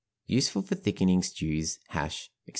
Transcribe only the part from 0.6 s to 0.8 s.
for